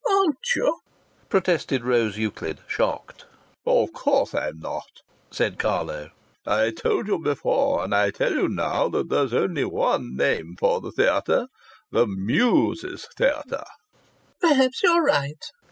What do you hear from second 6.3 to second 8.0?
"I told you before, and